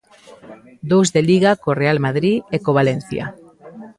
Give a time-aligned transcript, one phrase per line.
[0.91, 3.25] Dous de Liga co Real Madrid e co Valencia.